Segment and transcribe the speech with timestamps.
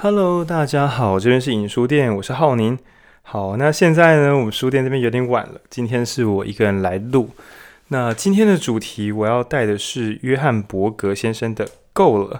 [0.00, 2.78] Hello，大家好，这边是影书店，我是浩宁。
[3.22, 7.30] 好，那现在呢，我们书店这边有点晚了，今天是我一个人来录。
[7.88, 12.36] 那今天的主题我要带的是约翰伯格先生的《够了》。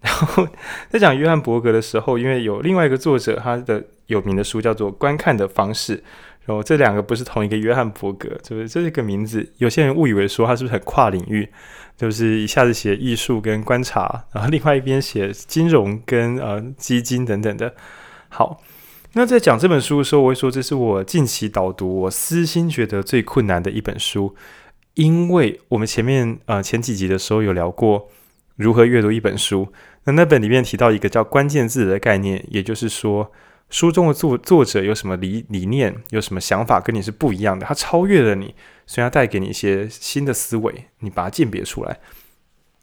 [0.04, 0.46] 然后
[0.90, 5.96] 在讲约翰伯格的时候，因为有另外一个作者，他的有名的书叫做《观看的方式》，
[6.48, 11.46] 然后这两个不是同一个约翰伯格，就是这是个名字，有些人误以为说他是不是很跨领域。
[11.98, 17.74] 就是一下子写艺术跟观察，然后另外一边写金融跟呃基金等等的。
[18.28, 18.62] 好，
[19.14, 24.36] 那在讲这本书的时候，我会说这是我近期导读我私心觉得最困难的一本书，
[24.94, 28.08] 因为我们前面呃前几集的时候有聊过
[28.54, 29.72] 如何阅读一本书，
[30.04, 33.32] 那那本里面提到一个叫关键字的概念，也就是说。
[33.70, 38.54] 书中的作作者有什么理理念，有什么想法跟你是不一样的，他超越了你，
[38.86, 41.98] 所以他带给你一些新的思维，你把它鉴别出来。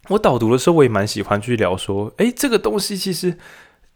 [0.10, 3.36] 我导读的时候，我也蛮喜欢去聊说，诶，这个东西其实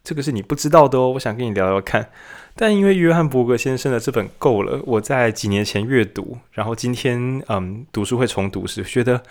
[0.04, 2.10] 这个是你不知道的哦，我想跟你聊聊看。
[2.56, 9.22] 但因为约翰伯格先生的这本够了，我在几年前阅读，然后今天嗯读书会重读时，觉得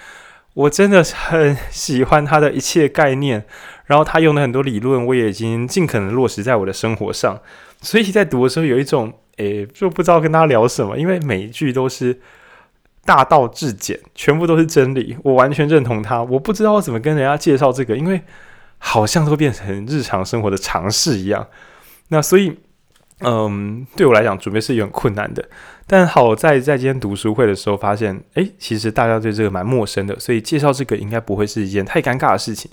[0.55, 3.45] 我真的很喜欢他的一切概念。
[3.87, 7.41] 然后他用的很多理论，我也已经尽可能落实在我的生活上，
[7.81, 12.21] 所以在读的时候有一种，诶，就不知道跟他聊什么，因为每一句都是
[13.07, 16.23] 大道至简，全部都是真理，我完全认同他。
[16.23, 18.21] 我不知道怎么跟人家介绍这个，因为
[18.77, 21.49] 好像都变成日常生活的常识一样。
[22.09, 22.59] 那所以，
[23.21, 25.49] 嗯，对我来讲，准备是有点困难的。
[25.91, 32.71] 但好在在今天读书会的时候发现，诶，其实大家对这个蛮陌生的，所以介绍这个应该不会是一件太尴尬的事情。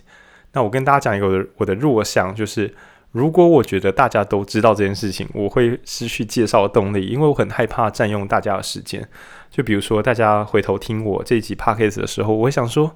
[0.52, 2.76] 那我跟大家讲一个我的弱项，就是
[3.12, 9.08] 如果我觉得大家都知道这件事情，我会失去介绍的动力，因为我很害怕占用大家的时间。
[9.50, 12.94] 就比如说，大家回头听我这一集 podcast 的时候，我会想说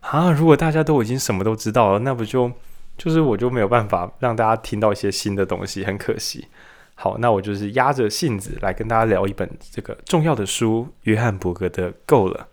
[0.00, 2.50] 啊，如果大家都已经什么都知道了，那不就
[2.98, 6.48] 就是我就没有办法让大家听到一些新的东西，很可惜。
[7.02, 12.48] 好，那我就是压着性子来跟大家聊一本这个重要的书——约翰伯格的《够了》。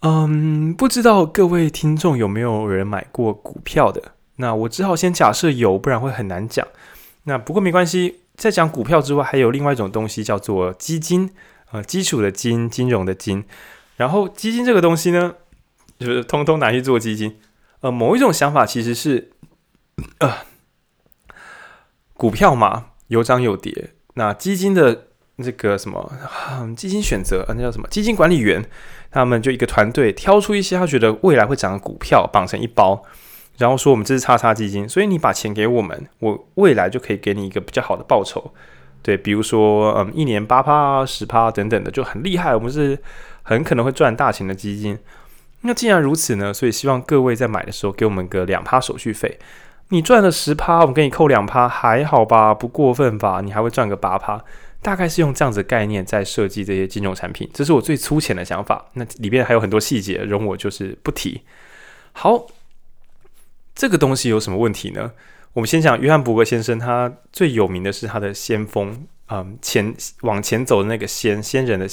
[0.00, 4.02] 嗯，不知道各位听众有没有人买过股票的？
[4.38, 6.66] 那我只好先假设有，不然会很难讲。
[7.22, 11.30] 那不过没关系，在讲股票之外，还有另外一种东西叫做基金，
[11.70, 13.44] 呃，基础的金，金融的金。
[13.98, 15.36] 然后基金这个东西呢，
[16.00, 17.38] 就是通通拿去做基金。
[17.82, 19.30] 呃，某一种想法其实是，
[20.18, 20.38] 呃，
[22.18, 23.92] 股票嘛，有涨有跌。
[24.14, 25.06] 那基金的
[25.36, 26.12] 那个什么，
[26.76, 27.88] 基金选择，啊，那叫什么？
[27.88, 28.62] 基金管理员。
[29.10, 33.02] 他们就一个团队挑出一些他觉得未来会涨的股票，绑成一包，
[33.56, 38.52] 然后说我们这是叉叉基金，所以你把钱给我们，我未来就可以给你一个比较好的报酬。
[39.00, 42.54] 对，比如说嗯，一年八趴、十趴等等的，就很厉害。
[42.54, 42.98] 我们是
[43.44, 44.98] 很可能会赚大钱的基金。
[45.62, 49.38] 那既然如此呢，所以希望各位在买的时候给我们个两趴手续费。
[49.90, 52.52] 你赚了十趴，我们给你扣两趴，还好吧？
[52.52, 53.40] 不过分吧？
[53.42, 54.44] 你还会赚个八趴。
[54.80, 58.86] 大概是用这样子概念在设计这些金融产品，这是我最粗浅的想法。
[58.92, 61.42] 那里面还有很多细节，容我就是不提。
[62.12, 62.46] 好，
[63.74, 65.10] 这个东西有什么问题呢？
[65.54, 71.88] 我们先讲约翰伯格先生，他最有名的是他的先锋，嗯，前往前走的那个先先人的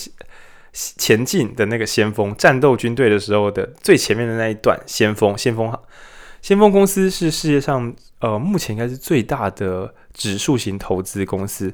[0.72, 5.72] 前进的那个先锋，战斗军队的时候的最前面的那一段先锋，先锋
[6.45, 11.73] 先锋公司是世界上呃目前应该是最大的指数型投资公司。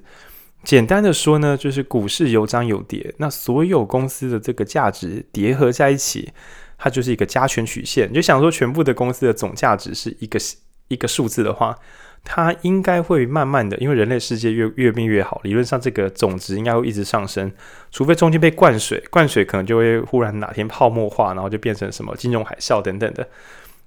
[0.63, 6.31] 简单的说呢，就是股市有涨有跌，那所有公司的这个价值叠合在一起，
[6.77, 8.09] 它就是一个加权曲线。
[8.09, 10.39] 你就想说，全部的公司的总价值是一个
[10.87, 11.77] 一个数字的话，
[12.23, 17.51] 它应该会慢慢的，因为人类世界越越变越好，理论上这个总值应该会一直上升，
[17.91, 23.27] 除非中间被灌水，灌水可能就会忽然哪天泡沫化，然后就变成什么金融海啸等等的。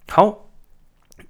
[0.09, 0.44] 好，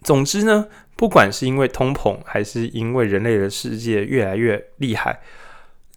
[0.04, 0.68] 总之呢。
[0.96, 5.18] 不管是因为通膨，还是因为人类的世界越来越厉害，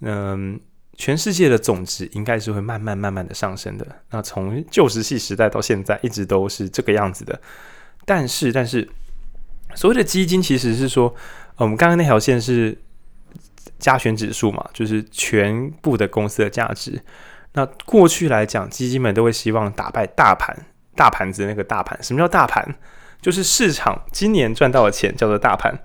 [0.01, 0.59] 嗯，
[0.97, 3.85] 全世界的总值应该是会慢慢慢慢的上升的。
[4.09, 7.39] 那从旧石器时代到现在，一直都是这个样子的。
[8.05, 8.89] 但是，但是，
[9.75, 11.13] 所谓的基金其实是说，
[11.57, 12.75] 我们刚刚那条线是
[13.77, 16.99] 加权指数嘛，就是全部的公司的价值。
[17.53, 20.57] 那过去来讲，基金们都会希望打败大盘，
[20.95, 22.01] 大盘子那个大盘。
[22.01, 22.75] 什么叫大盘？
[23.21, 25.77] 就是市场今年赚到的钱叫做大盘，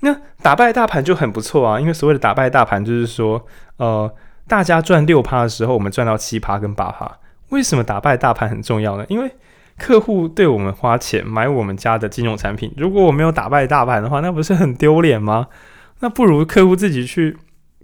[0.00, 3.44] 那打败大盘就很不错啊，因为所谓的打败大盘就是说，
[3.78, 4.12] 呃，
[4.46, 7.10] 大家赚六趴的时候，我们赚到七趴跟八趴。
[7.48, 9.04] 为什么打败大盘很重要呢？
[9.08, 9.30] 因为
[9.78, 15.48] 客户对我们花钱买我们家的金融产品，如果我没有打败大盘的话，那不是很丢脸吗？
[16.00, 17.36] 那不如客户自己去，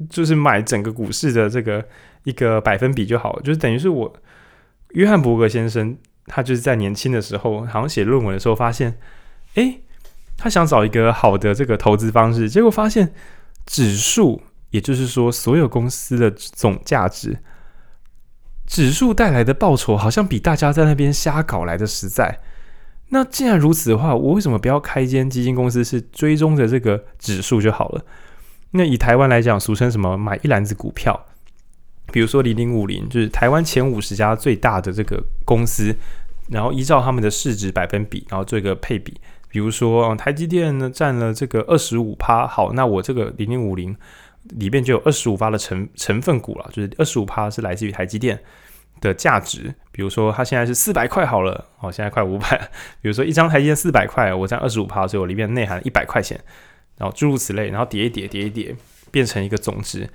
[0.08, 1.84] 就是买整个股市的这个
[2.24, 4.12] 一个百分比就好了，就是等于是我
[4.90, 5.96] 约翰伯格先生。
[6.32, 8.96] 他就是在年轻的时候，好像写论文的时候发现，
[9.54, 9.82] 诶，
[10.36, 13.12] 他想找一个好的这个投资方式，结果发现
[13.66, 14.40] 指数，
[14.70, 17.40] 也就是说所有公司的总价值，
[18.64, 22.38] 指数带来的报酬好像比大家在那边瞎搞来的实在。
[23.08, 28.04] 那既然如此的话，我为什么不要开一间基金公司是追踪着这个指数就好了？
[28.70, 31.26] 那以台湾来讲，俗称什么买一篮子股票，
[32.12, 35.92] 比如说零零五零，就是台湾前五十家最大的这个公司，
[36.50, 39.14] 然后依照他们的市值百分比，然后做一个配比。
[39.48, 43.96] 比如说，台积电呢占了这个二十五趴，好，那我这个零零五零
[44.50, 48.38] 里面就有二十五趴的成成分股了，就是二十五趴是来自于台积电
[49.00, 49.74] 的价值。
[49.90, 52.56] 比如说，它现在是四百块好了，哦，现在快五百。
[53.00, 56.40] 比如说，一张台积电四百块，我占二十五趴，所以我里面内含一百块钱，
[56.96, 58.74] 然后诸如此类，然后叠一叠，叠一叠，
[59.10, 60.08] 变成一个总值。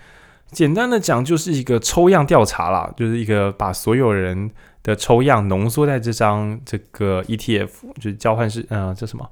[0.51, 4.49] 简单的讲，就是一个抽样调查啦，就是一个把所有人
[4.85, 9.27] 的抽样浓缩在这张这个 ETF，就是交换式，呃，这什么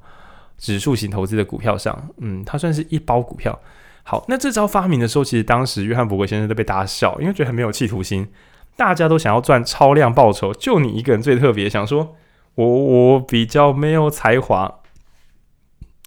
[0.58, 3.60] 指数型投资的股票上，嗯，它算是一包股票。
[4.02, 8.28] 好，那这招发明的时候，其实当时约翰伯格先生都被大家笑，因为觉得很没有企图心，
[8.76, 12.16] 大家都想要赚超量报酬，就你一个人最特别，想说
[12.56, 14.80] 我我比较没有才华，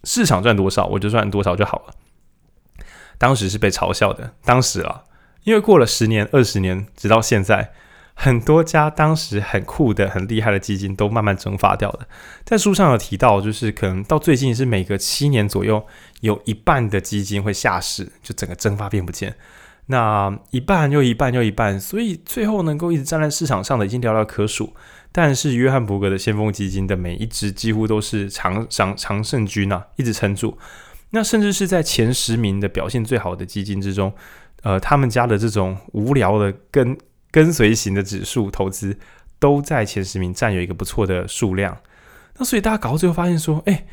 [0.02, 1.94] 市场赚多少我就赚多少就好了。
[3.16, 5.04] 当时是被嘲笑的，当时啊，
[5.44, 7.70] 因为过了十年、二十年，直到现在。
[8.18, 12.08] 很多家当时很酷的、很厉害的基金都慢慢蒸发掉了。
[12.44, 15.86] 在书上有提到，就是可能到最近是每隔七年左右，
[16.22, 19.36] 有一半的基金会下市，就整个蒸发变不见。
[19.88, 24.72] 那一半又一半又一半，所以最后能够一直站在市场上的已经寥寥可数。
[25.12, 30.56] 但是约翰伯格的先锋基金的每一支几乎都是常常常胜军啊，一直撑住。
[31.10, 34.12] 那甚至是在前十名的表现最好的基金之中，
[34.62, 36.96] 呃，他们家的这种无聊的跟。
[37.36, 38.96] 跟随型的指数投资
[39.38, 41.76] 都在前十名占有一个不错的数量，
[42.38, 43.86] 那所以大家搞到最后发现说，哎，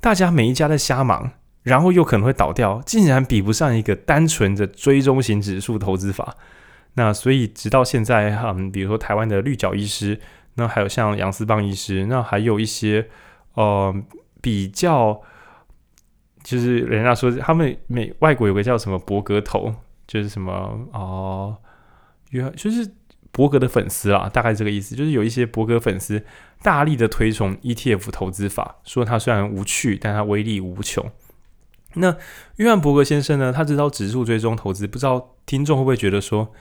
[0.00, 1.30] 大家每一家在瞎忙，
[1.62, 6.36] 然后又可能会倒掉，竟然比不上一个单纯的追踪型指数投资法。
[6.94, 10.18] 那所以直到现在，嗯，比如说台湾的绿角医师，
[10.54, 13.08] 那还有像杨思邦医师，那还有一些
[13.54, 13.94] 呃
[14.40, 15.22] 比较，
[16.42, 19.72] 就是人家说他们美外国有个叫什么伯格头，
[20.08, 20.52] 就是什么
[20.92, 21.56] 哦。
[22.30, 22.88] 约就是
[23.30, 26.24] 伯格的粉丝啊，大概这个意思，就是有一些伯格粉丝
[26.62, 31.10] 大力的推崇 ETF 投资法，说它虽然无趣，但它威力无穷。
[31.94, 32.16] 那
[32.56, 36.52] 约翰伯格先生呢，他知道指数追踪投资，不知道听众会不会觉得说，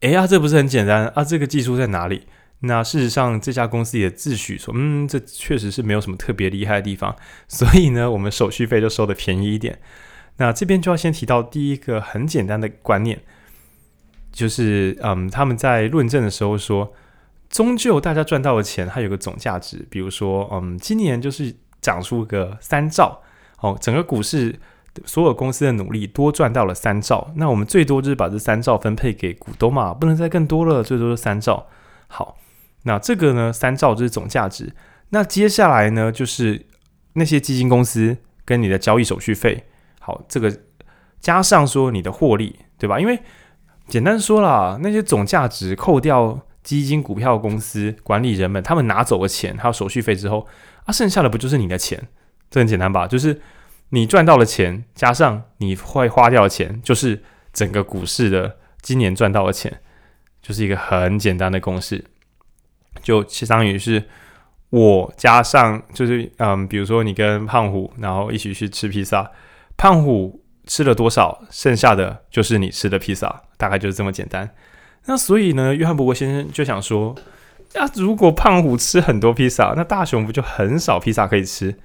[0.00, 1.22] 哎呀，这不是很简单啊？
[1.22, 2.26] 这个技术在哪里？
[2.60, 7.14] 那事实上，这家公司也自诩说，嗯，这确实是没有什么特别厉害的地方，
[7.46, 9.78] 所以呢，我们手续费就收得便宜一点。
[10.38, 13.20] 那这边就要先提到第一个很简单的观念。
[14.36, 16.92] 就是嗯，他们在论证的时候说，
[17.48, 19.86] 终究大家赚到的钱，它有个总价值。
[19.88, 23.22] 比如说，嗯，今年就是涨出个三兆，
[23.60, 24.54] 哦，整个股市
[25.06, 27.32] 所有公司的努力多赚到了三兆。
[27.36, 31.66] 那我们最多就是把这三兆分配给股东嘛，不能再更多了，最多是三兆。
[32.06, 32.36] 好，
[32.82, 34.74] 那这个呢，三兆就是总价值。
[35.08, 36.66] 那接下来呢，就是
[37.14, 39.64] 那些基金公司跟你的交易手续费，
[39.98, 40.54] 好，这个
[41.20, 43.00] 加上说你的获利，对吧？
[43.00, 43.18] 因为
[43.88, 50.46] 简单说啦，那些总价值扣掉基金、股票公司管理人们他们拿走的钱，还有手续费之后，
[50.84, 52.08] 啊，剩下的不就是你的钱？
[52.50, 53.06] 这很简单吧？
[53.06, 53.40] 就是
[53.90, 59.80] 你赚到的钱，加上你会花掉的钱，就是整个股市的今年赚到的钱，
[60.42, 62.04] 就是一个很简单的公式，
[63.02, 64.02] 就相当于是
[64.70, 69.30] 我加上，就是嗯，比如说你跟胖虎，然后一起去吃披萨，
[69.76, 70.42] 胖虎。
[70.66, 74.50] 吃了多少，剩下的就是你吃的披萨，大概就是这么简单。
[75.06, 77.14] 那所以呢，约翰伯格先生就想说，
[77.74, 81.76] 那如果胖虎吃很多披萨，那大雄不就很少披萨可以吃？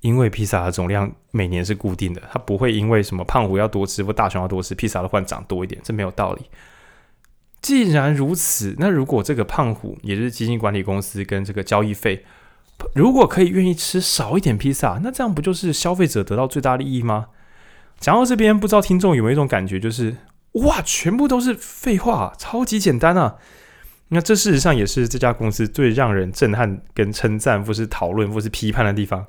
[0.00, 6.46] 因为披萨的总量每年是固定的，它不会因为什么胖虎要多吃或大雄要多吃，披萨的话长多一点，这没有道理。
[7.60, 12.24] 既然如此，那如果这个胖虎，也就是基金管理公司跟这个交易费，
[12.94, 17.26] 如果可以愿意吃少一点披萨，那这样不就是消费者得到最大利益吗？
[18.00, 20.16] 讲到这边，不知道听众有没有一种感觉，就是
[20.52, 23.36] 哇，全部都是废话，超级简单啊！
[24.08, 29.24] 那这事实上也是这家公司最让人震撼、跟称赞，或是讨论，或是批判的地方。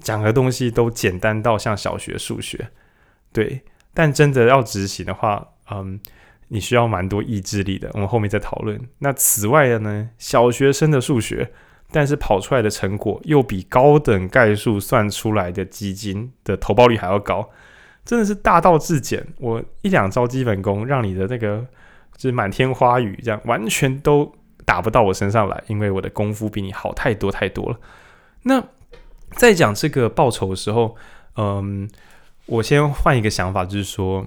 [0.00, 2.70] 讲的东西都简单到像小学数学，
[3.32, 3.62] 对。
[3.94, 5.98] 但真的要执行的话，嗯，
[6.48, 7.90] 你需要蛮多意志力的。
[7.94, 8.80] 我们后面再讨论。
[8.98, 11.50] 那此外的呢，小学生的数学，
[11.90, 17.48] 但是跑出来的成果又比高等概数算出来的基金的投报率还要高。
[18.06, 21.66] 真的是大道至简，我一两招基本功，让你的那个
[22.16, 24.32] 就是满天花雨这样，完全都
[24.64, 27.78] 打不到我身上来，因为我的功夫比你好太多太多了。
[28.44, 28.62] 那
[29.32, 30.96] 在讲这个报酬的时候，
[31.36, 31.90] 嗯，
[32.46, 34.24] 我先换一个想法，就是说，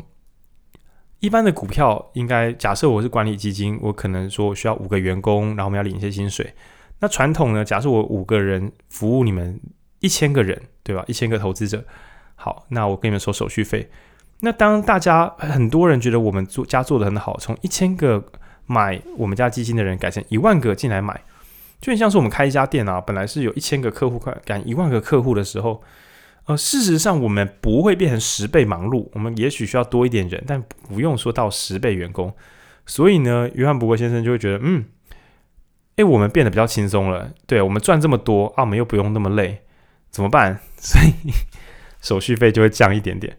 [1.22, 6.54] 一般的股票应该假设我是管理基金，我可能说需要五个员工，然后我们要领一些薪水。
[7.00, 9.58] 那传统呢，假设我五个人服务你们
[10.02, 11.04] 一千个人，对吧？
[11.08, 11.82] 一千个投资者，
[12.42, 13.90] 好，那我跟你们收手续费。
[14.40, 18.24] 那当大家很多人觉得我们做家做得很好，从一千个
[18.66, 21.22] 买我们家基金的人改成一万个进来买，
[21.82, 25.84] 就很像是我们开一家店啊，本来是有一千个客户，快赶一万个客户的时候，
[26.46, 32.34] 呃，事实上我们不会变成十倍忙碌，我们也许需要多一点人，但不用说到十倍员工。
[32.86, 34.86] 所以呢，约翰伯格先生就会觉得，嗯，
[35.98, 39.62] 诶，我们变得比较轻松了，对，我们赚这么多啊，我们又不用那么累，
[40.10, 40.60] 怎么办？
[40.80, 41.32] 所以
[42.02, 43.36] 手续费就会降一点点。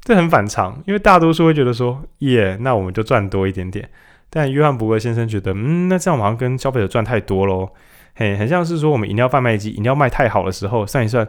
[0.00, 3.88] 这很反常，因为大多数会觉得说，耶，那我们就赚多一点点。
[4.28, 7.70] 但约翰伯格先生觉得，嗯，那这样好像跟消费者赚太多喽。
[8.14, 11.26] 嘿，很像是说我们饮料贩卖机饮料卖太好的时候，算一算，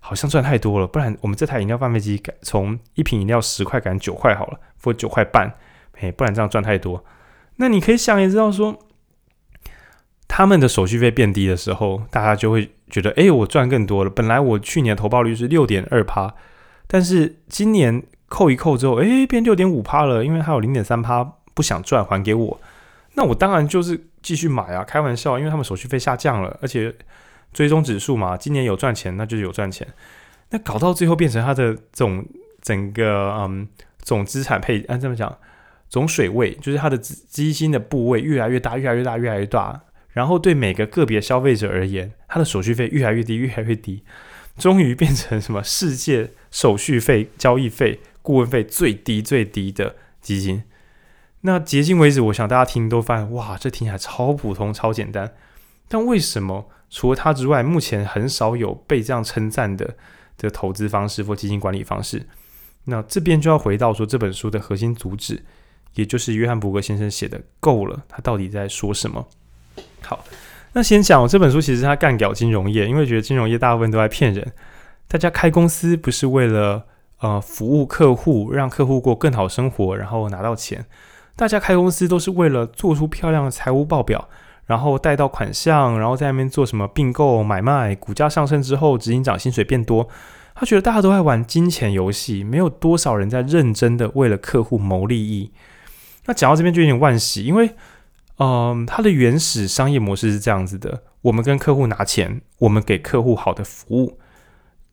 [0.00, 0.86] 好像赚太多了。
[0.86, 5.52] 不然我们这台饮料贩卖机改从一瓶饮料十块改九块好了，或九块半。
[5.94, 7.04] 嘿，不然这样赚太多。
[7.56, 8.78] 那你可以想也知道说，
[10.34, 14.08] 他们的手续费变低的时候，大家就会觉得，哎，我赚更多了。
[14.08, 16.34] 本来我去年投报率是六点二趴。
[16.86, 21.22] 但是今年扣一扣之后，诶，变六点五趴了，因为还有零点三趴
[21.52, 22.60] 不想赚还给我，
[23.12, 26.94] 那我当然就是继续买啊，开玩笑，因为他们手续费下降了，而且
[27.52, 29.86] 追踪指数嘛，今年有赚钱，那就是有赚钱，
[30.48, 32.24] 那搞到最后变成它的总
[32.62, 35.36] 整个嗯总资产配，按这么讲，
[35.90, 39.78] 总水位就是它的基金的部位越来越大，越来越大，越来越大，
[40.12, 44.04] 然后对每个个别消费者而言，它的手续费越来越低，越来越低。
[44.58, 50.64] 终于变成什么世界手续费、交易费、顾问费最低最低的基金。
[51.40, 55.34] 那迄今为止，我想大家听都发现，哇，这听起来超普通、超简单。
[55.88, 59.96] 但为什么除了它之外，目前很少有被这样称赞的
[60.36, 62.28] 的投资方式或基金管理方式？
[62.84, 65.42] 那这边就要回到说这本书的核心主旨，
[65.94, 69.28] 也就是约翰伯格先生写的《够了》，他到底在说什么？
[70.02, 70.24] 好。
[70.74, 74.52] 那先讲我，这本书其实他干掉金融业，因为觉得金融业大部分都在骗人。
[75.06, 76.84] 大家开公司不是为了
[77.20, 80.86] 呃服务客户，让客户过更好生活，然后拿到钱。
[81.36, 84.26] 大家开公司都是为了做出漂亮的财务报表，
[84.64, 87.94] 然后贷到款项，然后在那边做什么并购买卖。
[87.94, 90.08] 股价上升之后，执行长薪水变多。
[90.54, 95.52] 他觉得大家都在玩金钱游戏，没有多少人在认真的为了客户谋利益。
[96.24, 97.72] 那讲到这边就有点惋惜，因为。
[98.42, 104.18] 嗯，它的原始商业模式是这样子的：我们跟客户拿钱，我们给客户好的服务，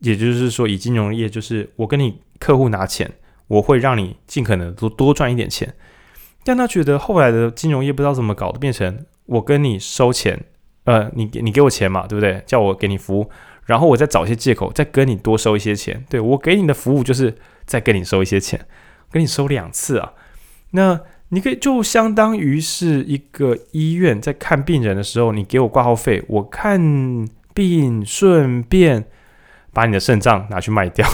[0.01, 3.12] 也就是说，以金融业就是我跟你客户拿钱，
[3.48, 5.74] 我会让你尽可能多多赚一点钱。
[6.44, 10.46] 但他觉得后来的金融业不知道怎么搞的，变成我跟你收钱，
[10.84, 12.44] 呃，你你给我钱嘛，对不对？
[12.46, 13.32] 叫我给你服务，
[13.65, 16.06] 然后我再找一些借口再跟你多收一些钱。
[16.08, 18.68] 对，我给你的服务就是再跟你收一些钱，
[19.10, 20.13] 跟你收两次啊，
[20.72, 21.01] 那。
[21.31, 29.05] 你可以就相当于是一个医院在看病人的时候，你给我挂号费，我看病顺便
[29.71, 31.07] 把你的肾脏拿去卖掉，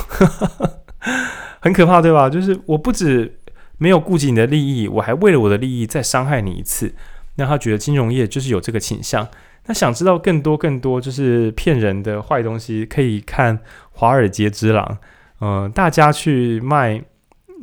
[1.60, 2.30] 很可怕，对吧？
[2.30, 3.38] 就是我不止
[3.78, 6.94] 没有顾及你的利益，我还为了我的利益再伤害你一次。
[7.36, 9.28] 那他觉得金融业就是有这个倾向。
[9.66, 13.58] 那想知道更多更多就是骗人的坏东西，可以看
[13.92, 14.86] 《华尔街之狼》。
[15.42, 17.04] 嗯，大家去卖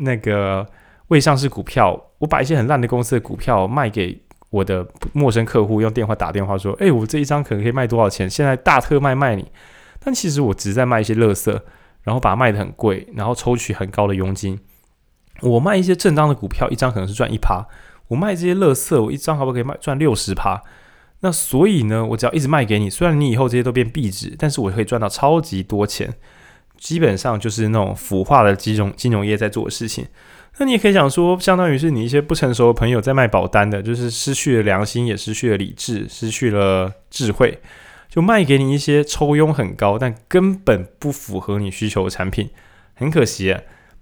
[0.01, 0.67] 那个
[1.09, 2.09] 未上市股票。
[2.23, 8.31] 我把一些很烂的公司的股票卖给我的陌生客户，用电话打电话说：“诶，我这一张可能可以卖多少钱？
[8.31, 9.51] 现在大特卖卖你。”
[9.99, 11.51] 但其实我只是在卖一些垃圾，
[12.03, 14.61] 然后把它卖得很贵，然后抽取很高的佣金。
[15.41, 17.67] 我卖一些正当的股票，一张可能是赚一趴；
[18.07, 20.63] 我卖这些垃圾，我一张好不好可以卖赚六十趴。
[21.23, 26.15] 那所以呢，我只要一直卖给你，虽然你以后这些都变壁纸，但是我可以赚到超级多钱。
[26.79, 30.07] 基本上就是那种腐化的金融金融业在做的事情。
[30.59, 37.59] 那你也可以讲说，相当于是你一些不成熟的朋友在卖保单的，就是失去了良心，也失去了理智，失去了智慧，
[38.09, 42.51] 就卖给你一些抽佣很高，但根本不符合你需求的产品。
[42.95, 43.57] 很可惜，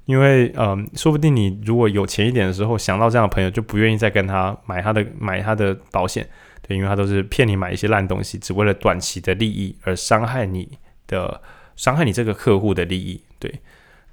[0.07, 6.29] 因为嗯，说不定你如果有钱一点的时候，想到这样的朋友，就不愿意再跟他买他的买他的保险，
[6.67, 10.69] 对，因为他都是骗你买一些烂东西，只为了短期的利益而伤害你
[11.07, 11.41] 的，
[11.77, 13.23] 伤害你这个客户的利益。
[13.39, 13.61] 对，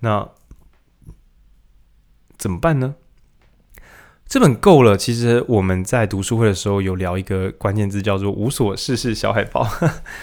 [0.02, 0.30] 那。
[2.38, 2.96] 怎么办呢？
[4.28, 4.98] 这本够了。
[4.98, 9.66] 其实我们在读书会的时候有聊一个关键字，叫做“无所事事小海报”。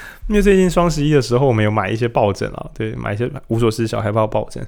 [0.28, 4.66] 因为最近双十一的时候，我们有买一些抱枕啊，对，买一些无所事事小海报抱枕。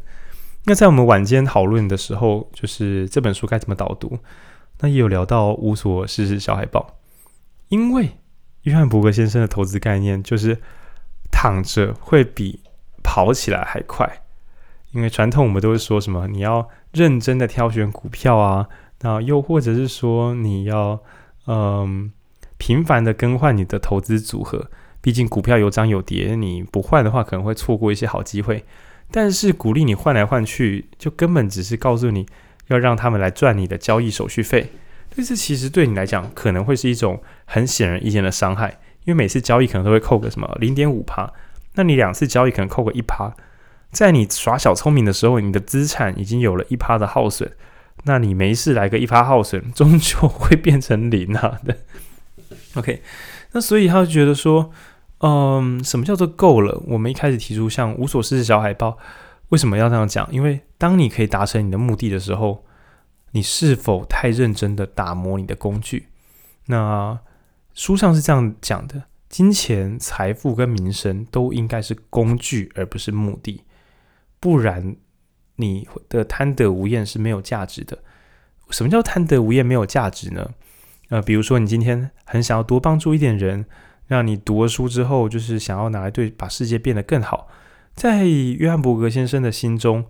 [0.64, 4.18] 那在我们晚间讨论的时候，就是这本书该怎么导读，
[4.80, 6.98] 那也有聊到无所事事小海报。
[7.68, 8.10] 因为
[8.62, 10.58] 约翰伯格先生的投资概念就是
[11.30, 12.60] 躺着会比
[13.02, 14.22] 跑起来还快。
[14.96, 18.66] 因为传统我们都会说什么，你要认真的挑选股票啊，
[19.02, 20.98] 那又或者是说你要
[21.46, 22.10] 嗯
[22.56, 24.70] 频繁的更换你的投资组合，
[25.02, 28.64] 毕竟股票有涨有跌，你不换的话可能会错过一些好机会。
[29.10, 32.26] 但是鼓励你换来换去，就根本只是告诉你
[32.68, 34.70] 要让他们来赚你的交易手续费。
[35.14, 41.30] 但是其实对你来讲可能会是一种很显而易见的伤害，因为每次交易可能都会扣个什么零点五趴，
[41.74, 43.34] 那你两次交易可能扣个一趴。
[43.96, 47.50] 在你耍小聪明的时候，你的资产已经有了一趴的耗损，
[48.04, 51.78] 那你没事来个一趴耗损，终究会变成零啊的。
[52.76, 53.02] OK，
[53.52, 54.70] 那所以他就觉得说，
[55.20, 56.82] 嗯，什么叫做够了？
[56.88, 58.98] 我们一开始提出像无所事事小海豹，
[59.48, 60.28] 为什么要这样讲？
[60.30, 62.66] 因为当你可以达成你的目的的时候，
[63.30, 66.08] 你是否太认真的打磨你的工具？
[66.66, 67.18] 那
[67.72, 73.62] 书上是这样讲的：金钱、财富跟名声都应该是工具，而不是目的。
[74.46, 74.94] 不然，
[75.56, 77.98] 你的贪得无厌是没有价值的。
[78.70, 80.52] 什么叫贪得无厌没有价值呢？
[81.08, 83.66] 呃，比如说你今天很想要多帮助一点人，
[84.06, 87.48] 让你读了书之后，就是想要拿来对把世界变得更好。
[87.92, 90.04] 在约翰伯格先生的心中，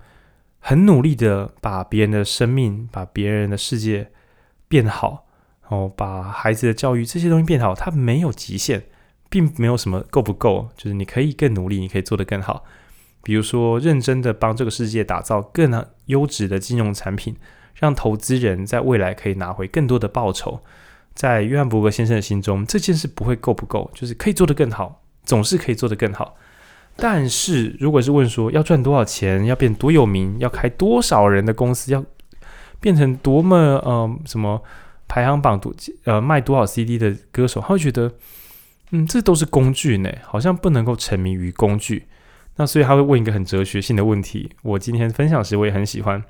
[0.58, 4.10] 很努力的把别人的生命、把别人的世界
[4.68, 5.24] 变好，
[5.62, 8.84] 然后把孩子的教育这些东西变好，他没有极限，
[9.30, 12.64] 并没有什么够不够，就是你可以更努力，你可以做得更好。
[13.26, 17.34] 比如说，认真的帮这个世界打造更优质的金融产品，
[17.74, 20.60] 让投资人在未来可以拿回更多的报酬。
[21.12, 26.36] 在约翰伯格先生的心中，这件事不会够不够，就是可以做得更好，总是可以做得更好。
[26.94, 32.04] 但是，如果是问说要赚多少钱，要变多有名，要开多少人的公司，要
[32.78, 34.62] 变成多么呃什么
[35.08, 38.12] 排行榜多呃卖多少 CD 的歌手，他会觉得，
[38.92, 42.06] 嗯，这都是工具呢，好像不能够沉迷于工具。
[42.56, 46.22] 那所以他会问一个很哲学性的问题，我今天分享时我也很喜欢，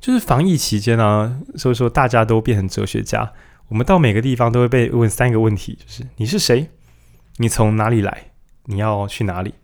[0.00, 3.32] 就是防疫期间啊，所以说大家都变成哲学家，
[3.68, 6.70] 我们到每个地方都会被问三个问题，就是你是谁？
[7.36, 8.32] 你从哪里来？
[8.64, 9.54] 你要去哪里？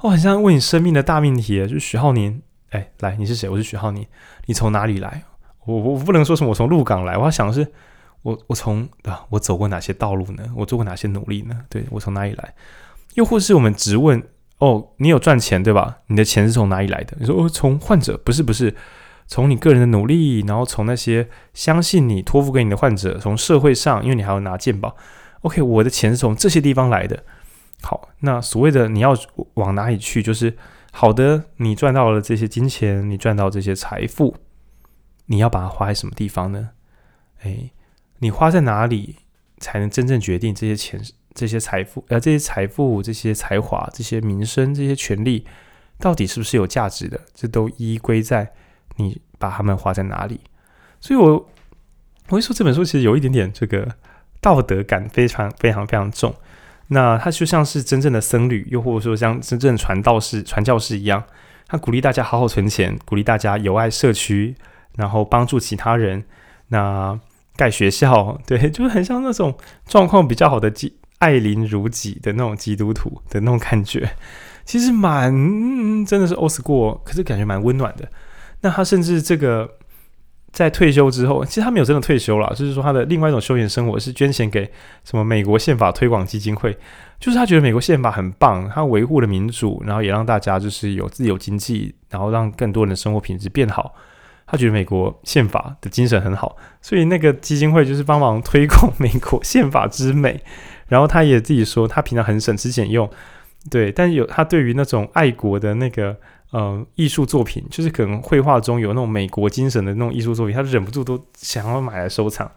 [0.00, 3.48] 我很像问你生命的大命题，就是许浩年，哎，来，你是谁？
[3.48, 4.06] 我是许浩年，
[4.44, 5.22] 你从哪里来？
[5.64, 7.66] 我我不能说什么我从鹿港来，我要想的是
[8.20, 10.44] 我我从啊我走过哪些道路呢？
[10.54, 11.64] 我做过哪些努力呢？
[11.70, 12.54] 对，我从哪里来？
[13.14, 14.22] 又或是我们直问。
[14.62, 15.98] 哦，你有赚钱对吧？
[16.06, 17.16] 你的钱是从哪里来的？
[17.18, 18.72] 你说哦，从患者不是不是，
[19.26, 24.94] 从你个人的努力，然后从那些相信你托付给你的患者，从社会上，因为你还要拿健保。
[25.40, 27.24] OK，我的钱是从这些地方来的。
[27.82, 29.16] 好，那所谓的你要
[29.54, 30.22] 往哪里去？
[30.22, 30.56] 就是
[30.92, 34.36] 好的，你赚到了这些金钱，你赚到这些财富，
[35.26, 36.70] 你要把它花在什么地方呢？
[37.42, 37.72] 诶，
[38.20, 39.16] 你花在哪里
[39.58, 41.02] 才能真正决定这些钱？
[41.34, 45.46] 这些财富，呃，这些财富、这些才华、这些名声、这些权利，
[45.98, 47.20] 到底是不是有价值的？
[47.34, 48.52] 这都依归在
[48.96, 50.40] 你把它们花在哪里。
[51.00, 51.32] 所以我，
[52.28, 53.88] 我会说这本书其实有一点点这个
[54.40, 56.34] 道德感非常非常非常重。
[56.88, 61.24] 那它就像是真正的僧侣，又或者说像真正传道士、传教士一样，
[61.66, 64.54] 他鼓励大家好好存钱，鼓励大家友爱社区，
[64.96, 66.24] 然后帮助其他人。
[66.68, 67.18] 那
[67.56, 70.98] 盖学校，对，就是很像那种状况比较好的基。
[71.22, 74.16] 爱邻如己的那种基督徒的那种感觉，
[74.64, 75.32] 其实蛮、
[76.04, 78.08] 真的是 old school，可是感觉蛮温暖的。
[78.62, 79.70] 那他甚至这个
[80.50, 84.68] 在退休之后，其实他没有真的退休了，就是说他的另外一种休闲生活是捐钱给
[85.04, 86.76] 什么美国宪法推广基金会，
[87.20, 93.94] 就是他觉得美国宪法很棒，他维护了民主，然后也让大家就是有自由经济，然后让更多人的生活品质变好。
[94.44, 100.42] 他觉得美国宪法的精神很好，所以那个基金会就是帮忙推广美国宪法之美。
[100.92, 103.08] 然后他也自己说，他平常很省吃俭用，
[103.70, 106.14] 对，但是有他对于那种爱国的那个
[106.50, 112.52] 呃艺术作品，就是可能绘画中有那种美国精神的那种艺术作品，他忍不住都想要买来收藏，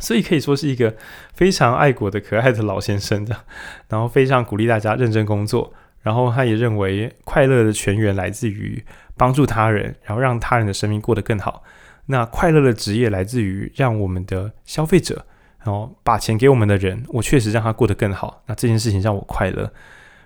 [0.00, 0.92] 所以可以说是一个
[1.34, 3.36] 非常爱国的可爱的老先生的，
[3.88, 8.84] 然后非常鼓励大家认真工作，然后他也认为快乐的泉源来自于
[9.16, 11.62] 帮助他人，然后让他人的生命过得更好，
[12.06, 15.24] 那快乐的职业来自于让我们的消费者。
[15.64, 18.42] 然后把钱给我们的人，我确实让他过得更好。
[18.46, 19.72] 那这件事情让我快乐。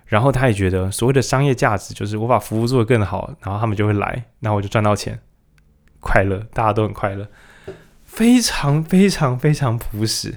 [0.06, 5.18] 然后他也觉得所谓的商业价值就是我把服务做得更好，然后他们就会来，然后我就赚到钱，
[5.98, 7.26] 快乐，大家都很快乐，
[8.04, 10.36] 非常非常非常朴实。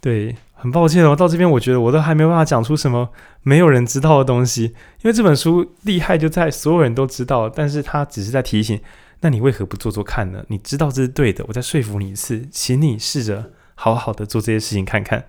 [0.00, 3.10] 对，很抱歉哦，到这边我觉得我都还没有办法讲出什么
[3.42, 8.80] 没有人知道的东西，因为这本书厉害就在所有人都知道，但是他只是在提醒，
[9.20, 10.44] 那你为何不做做看呢？
[10.48, 13.52] 你知道这是对的，我再说服你一次，请你试着。
[13.76, 15.24] 好好的做这些事情看看。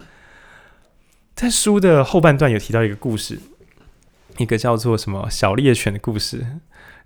[1.36, 3.39] 在书的后半段有提到一个故事，
[4.38, 6.43] 一个叫做什么小猎犬的故事。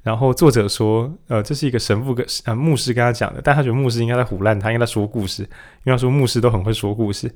[0.03, 7.31] 然后作者说，呃，这是一个神父跟呃牧师跟他讲的，但他觉得牧师应该在唬烂他，应该在说故事，因为他说牧师都很会说故事。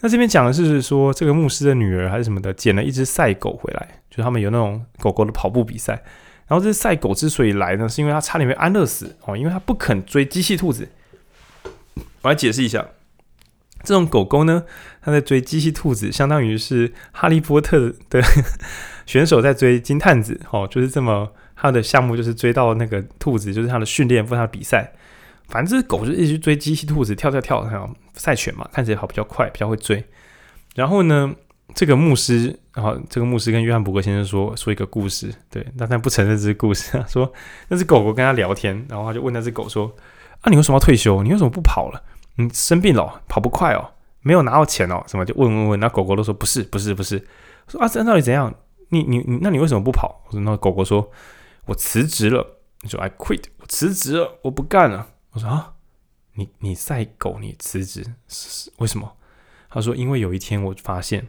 [0.00, 6.02] 那这边讲的是说，这个牧师的女儿还是什么的，捡了一只赛狗回来，就是他们有那种狗狗的跑步比赛。
[6.46, 10.88] 然后这赛狗之所以来呢，是因为它差点被安乐死哦，因为它不肯追机器兔子。
[12.22, 12.86] 我来解释一下，
[13.86, 14.64] 这种狗狗呢，
[15.00, 18.20] 它在追机器兔子，相当于是哈利波特的
[19.06, 21.32] 选手在追金探子哦，就是这么。
[21.58, 24.92] 它的项目就是追到那个兔子，就是它的训练或它的比赛。
[25.48, 30.04] 反正这只狗就一直追机器兔子，跳跳跳，还有赛犬嘛，看起来跑比较快，比较会追。
[30.74, 31.34] 然后呢，
[31.74, 37.32] 这个牧师，然后这个牧师跟约翰伯格先生说说一个故事，对，但他不承认这是故事， 说
[37.68, 39.90] 那只狗狗跟他聊天，然后他就问那只狗说
[40.42, 41.22] ：“啊，你为什么要退休？
[41.22, 42.02] 你为什么不跑了？
[42.36, 47.26] 你生病了，跑不快哦，没有拿到钱哦，什么就问问问。”那狗狗都说：“不是，不是，不是。”
[47.68, 48.54] 说：“啊，这到底怎样？
[48.90, 51.10] 你你你，那你为什么不跑？”我说：“那狗狗说。”
[51.66, 55.08] 我辞职了，你说 I quit，我辞职了，我不干了。
[55.32, 55.74] 我说啊，
[56.34, 59.16] 你你赛狗，你辞职是为什么？
[59.68, 61.26] 他说因为有一天我发现，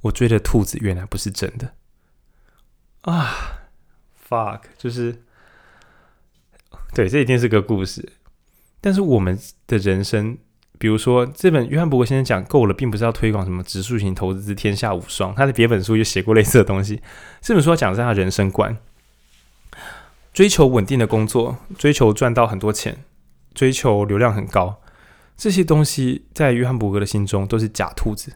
[0.00, 1.74] 我追的兔子原来不是真的
[3.02, 3.68] 啊
[4.26, 5.22] ，fuck，就是
[6.94, 8.14] 对，这一定是个故事。
[8.86, 10.38] 但是我们的人生，
[10.78, 15.34] 比如说这本约翰伯格先生讲够了，并不是要推广什么指数型投资，天下无双。
[15.34, 17.02] 他的别本书就写过类似的东西。
[17.40, 18.78] 这本书要讲的是他人生观。
[20.32, 22.96] 追求稳定的工作，追求赚到很多钱，
[23.54, 24.80] 追求流量很高，
[25.36, 28.34] 这些东西在约翰伯格的心中都是假兔子，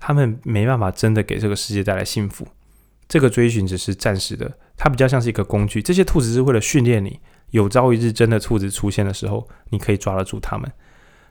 [0.00, 2.48] 他们没办法真的给这个世界带来幸福。
[3.06, 5.82] 这个追寻只是暂时的，它比较像是一个工具。
[5.82, 10.70] 这些兔子是为了训练你，有朝一日真的兔子出现的时候，你可以抓得住它们。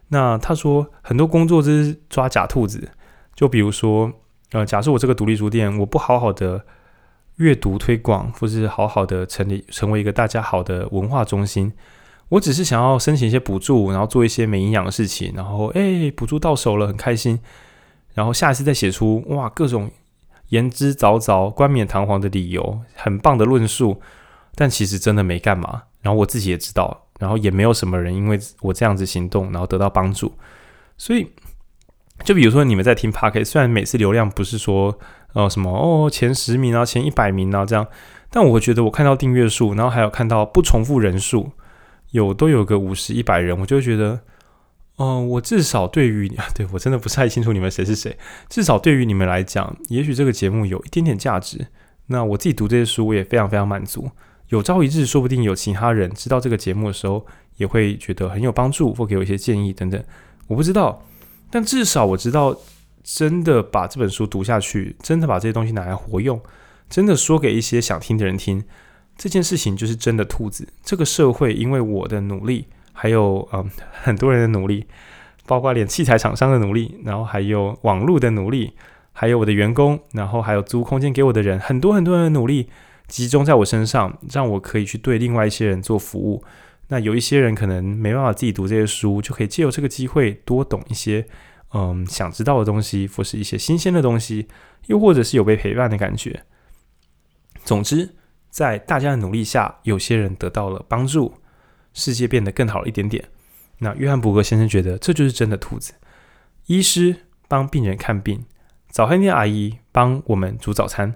[0.09, 2.89] 那他说很多工作就是抓假兔子，
[3.35, 4.11] 就比如说，
[4.51, 6.65] 呃，假设我这个独立书店，我不好好的。
[7.37, 11.71] 阅读推广，或是好好的成立成为一个大家好的文化中心。
[12.29, 17.39] 我只是想要申请一些补助，然后做一些没营养的事情，然后哎，补助到手了，很开心。
[18.15, 19.91] 然后下一次再写出哇，各种
[20.47, 24.01] 言之凿凿、冠冕堂皇的理由，很棒的论述，
[24.55, 25.83] 但其实真的没干嘛。
[26.01, 30.33] 然后我自己也知道，然后也没有什么人因为我这样子行动，然后得到帮助。
[30.97, 31.27] 所以，
[32.23, 34.97] 就比如说你们在听 Podcast，虽然每次流量不是说。
[35.33, 37.85] 呃，什么哦，前十名啊，前一百名啊，这样。
[38.31, 41.51] 但我觉得，我看到订阅数，然后还有看到不重复人数，
[42.11, 44.21] 有都有个五十、一百人，我就觉得，
[44.97, 48.17] 嗯、我至少对于啊，对我真的不太清楚你们谁是谁，
[48.49, 51.67] 至少对于你们来讲，也许这个节目有一点点价值。
[52.07, 54.09] 那我自己读这些书，我也非常非常满足。
[54.49, 57.25] 有朝一日，说不定有其他人知道这个节目的时候，
[57.57, 60.03] 也会觉得很有帮助，或给我一些建议等等。
[60.47, 61.05] 我不知道，
[61.49, 62.57] 但至少我知道。
[63.09, 66.37] 真的把这本书读下去，真的把这些东西拿来活用，
[66.89, 68.61] 真的说给一些想听的人听，
[69.17, 70.67] 这件事情就是真的兔子。
[70.83, 73.65] 这个社会因为我的努力，还有嗯
[74.03, 74.85] 很多人的努力，
[75.45, 78.73] 包括连器材厂商的努力，然后还有网络的努力，
[79.13, 82.67] 还有我的员工，然后还有租空间给我的人，很多很多人的努力
[83.07, 86.43] 集中在我身上，让我可以去对另外一些人做服务。
[86.89, 91.27] 那有一些人可能没办法自己读这些书，就可以借由这个机会多懂一些。
[91.73, 94.47] 嗯，想知道的东西，或是一些新鲜的东西，
[94.85, 96.43] 又或者是有被陪伴的感觉。
[97.65, 98.15] 总之，
[98.49, 101.33] 在大家的努力下，有些人得到了帮助，
[101.93, 103.25] 世界变得更好了一点点。
[103.79, 105.93] 那约翰伯格先生觉得这就是真的兔子。
[106.67, 108.45] 医师帮病人看病，
[108.89, 111.15] 早餐店阿姨帮我们煮早餐，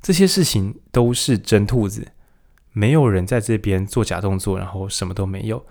[0.00, 2.08] 这些事情都是真兔子。
[2.72, 5.64] 没有人在这边做假动作，然后什么都没有。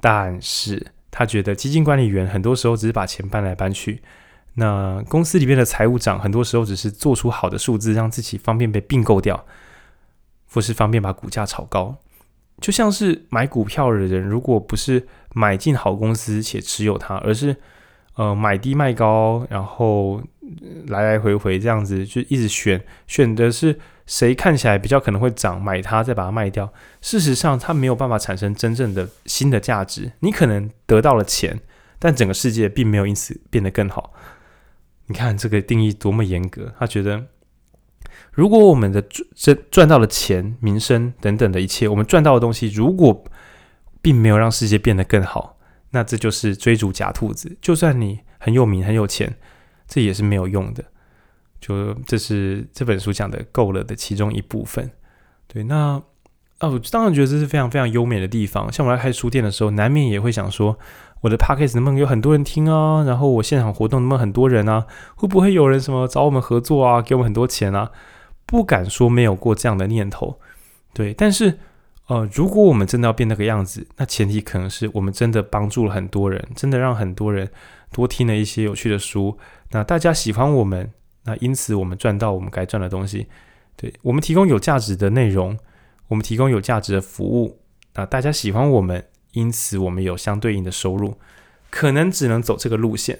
[0.00, 0.92] 但是。
[1.18, 4.02] 他觉得基金管理员很多时候只是把钱搬来搬去，
[4.56, 9.46] 那公司里面的财务长很多时候只是做出好的数字，让自己方便被并购掉，
[10.50, 11.96] 或是方便把股价炒高。
[12.60, 17.56] 就像是买股票的人，如果不是买进好公司且持有它，而是
[18.16, 20.22] 呃买低卖高，然后
[20.88, 23.78] 来来回回这样子就一直选，选的是。
[24.06, 26.72] 谁看起来比较可能会涨，买它再把它卖掉。
[27.00, 30.12] 事实上，它没有办法产生真正的新的价值。
[30.20, 31.58] 你可能得到了钱，
[31.98, 34.12] 但整个世界并没有因此变得更好。
[35.06, 36.72] 你看这个定义多么严格。
[36.78, 37.26] 他觉得，
[38.30, 43.24] 如果我们的赚赚到了钱、名声等等的一切，我们赚到的东西，如果
[44.00, 45.58] 并没有让世界变得更好，
[45.90, 47.56] 那这就是追逐假兔子。
[47.60, 49.36] 就算你很有名、很有钱，
[49.86, 50.84] 这也是没有用的。
[51.60, 54.90] 就这是这本书讲的够了的其中一部分，
[55.48, 55.64] 对。
[55.64, 56.00] 那
[56.58, 58.72] 啊，我当然觉得这是非常非常优美的地方。
[58.72, 60.78] 像我来开书店的时候，难免也会想说，
[61.22, 63.02] 我的 podcast 能不能有很多人听啊？
[63.04, 64.86] 然后我现场活动能不能很多人啊？
[65.16, 67.02] 会不会有人什么找我们合作啊？
[67.02, 67.90] 给我们很多钱啊？
[68.44, 70.38] 不敢说没有过这样的念头，
[70.94, 71.12] 对。
[71.12, 71.58] 但是，
[72.06, 77.50] 呃，如果我们真的要变那个样子，那前提可能是我们真的帮助了很多人，真的让很多人
[77.92, 79.38] 多听了一些有趣的书。
[79.70, 80.92] 那大家喜欢我们，
[81.24, 83.26] 那因此我们赚到我们该赚的东西。
[83.76, 85.58] 对，我们提供有价值的内容，
[86.08, 87.60] 我们提供有价值的服务，
[87.94, 91.18] 那大家喜欢我们，因此我们有相对应的收入，
[91.68, 93.18] 可能只能走这个路线。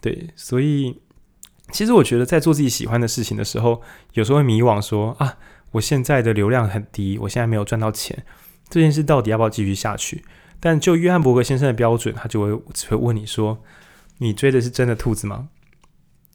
[0.00, 1.00] 对，所以
[1.70, 3.82] 其实我觉得在做自己喜欢的事情的时候，
[4.14, 5.36] 有时候会迷惘说，说啊，
[5.72, 8.24] 我现在的流量很低，我现在没有赚到钱，
[8.70, 10.24] 这件事到底要不要继续下去？
[10.58, 13.62] 但就约翰伯格先生的标准，他就会只会问你说，
[14.22, 15.48] 你追的是真的兔子吗？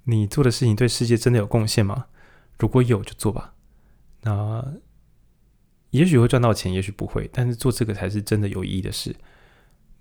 [0.06, 2.06] 你做的事情对世界真的有贡献吗？
[2.60, 3.54] 如果有，就做吧。
[4.22, 4.74] 那
[5.92, 9.16] 也许会赚到钱，也许不会，但是做这个才是真的有意义的事。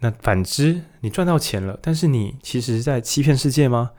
[0.00, 3.92] 那反之，你赚到钱了，但是你其实在欺骗世界吗？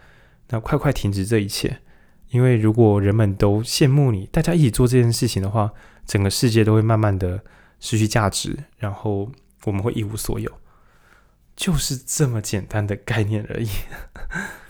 [0.49, 1.81] 那快快停止这一切，
[2.29, 5.71] 因为如果人们都羡慕你，大家一起做这件事情的话，
[6.05, 7.43] 整个世界都会慢慢的
[7.79, 9.31] 失去价值，然后
[9.65, 10.51] 我们会一无所有，
[11.55, 13.69] 就是这么简单的概念而已。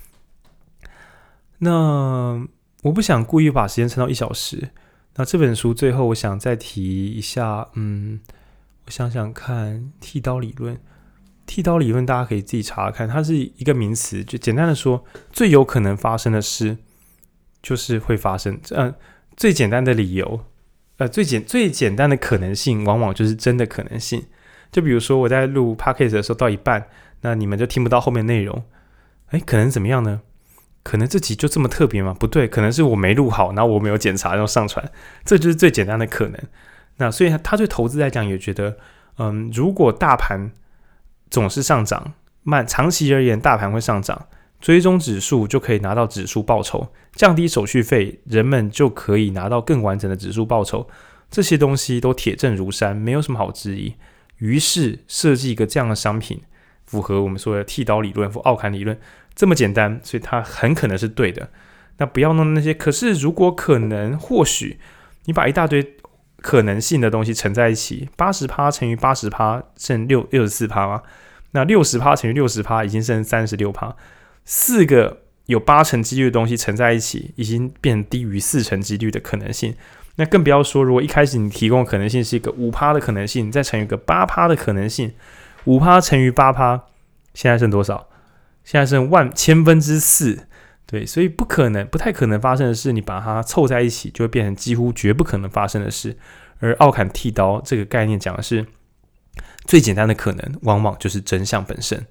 [1.60, 2.48] 那
[2.84, 4.70] 我不想故意把时间撑到一小时。
[5.16, 8.20] 那这本书最后，我想再提一下，嗯，
[8.86, 10.78] 我想想看，剃刀理论，
[11.46, 16.78] 剃刀理论大家可以自己查看，它是一个名词，就简单的说，最有可能发生的事
[17.64, 18.94] 就是会发生，嗯，
[19.38, 20.46] 最简单的理由，
[20.98, 24.26] 呃，最简最简单的可能性，往往就是真的可能性。
[24.72, 26.88] 就比如说我在录 podcast 的时候到一半，
[27.22, 28.64] 那你们就听不到后面内容，
[29.32, 30.22] 诶，可能怎么样呢？
[30.84, 32.16] 可能这集就这么特别吗？
[32.20, 34.88] 不对，可能是我没录好，然后我没有检查，然后上传，
[35.24, 36.40] 这就是最简单的可能。
[36.98, 38.78] 那所以他对投资来讲也觉得，
[39.18, 40.52] 嗯，如果大盘
[41.32, 44.28] 总是上涨，慢长期而言大盘会上涨，
[44.62, 50.88] 追踪指数就可以拿到指数报酬，降低手续费，人们就可以拿到更完整的指数报酬。
[51.32, 53.96] 这些东西都铁证如山，没有什么好质疑。
[54.38, 56.42] 于是设计一个这样的商品，
[56.86, 58.98] 符合我们说的剃刀理论或奥坎理论。
[59.34, 61.50] 这么简单，所以它很可能是对的。
[61.98, 62.74] 那不要弄那些。
[62.74, 64.80] 可是如果可能，或许
[65.26, 65.96] 你把一大堆
[66.38, 71.02] 可能性的东西乘在一起，八十趴乘以八十趴，剩六六十四趴吗？
[71.52, 73.96] 那六十趴乘以六十趴，已经剩三十六趴。
[74.46, 79.76] 四个有八成几率的东西乘在一起，已经变低于四成几率的可能性。
[80.18, 85.14] 那更不要说，如果一开始你提供可能性是一个五趴的可能性，再乘以一个八趴的可能性，
[85.66, 86.86] 五趴乘以八趴，
[87.34, 88.08] 现在剩多少？
[88.64, 90.48] 现在剩万千分之四，
[90.86, 96.18] 对，所以不可能，不太可能发生的事，你把它凑在一起，就会变成几乎绝不可能发生的事。
[96.60, 98.66] 而奥坎剃刀这个概念讲的是
[99.66, 102.08] 最简单的可能，往往就是真相本身。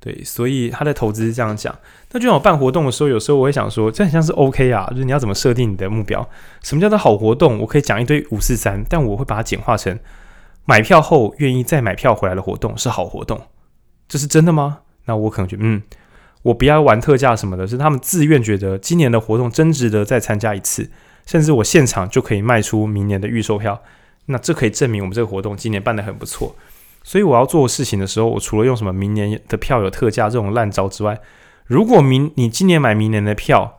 [0.00, 1.76] 对，所以他的投资是这样讲。
[2.12, 6.26] 那就像我办活动的时候，有时候我会想说，这很像是 OK 啊，就是你要怎么设定你的目标？
[6.62, 7.58] 什么叫做好活动？
[7.58, 9.98] 我可以讲一堆五四三，但我会把它简化成
[10.64, 13.40] 买票后愿意再买票回来的活动是好活动，
[14.08, 14.78] 这是真的吗？
[15.06, 15.82] 那我可能觉得，嗯，
[16.42, 20.90] 我不要玩特价什么的，是他们自愿觉得今年的活动真值得再参加一次，
[21.26, 23.82] 甚至我现场就可以卖出明年的预售票。
[24.26, 26.54] 那这可以证明我们这个活动今年办得很不错。
[27.08, 31.18] 所以我要做事情的时候，我除了用什么明年的票有特价这种烂招之外，
[31.64, 33.78] 如果明你今年买明年的票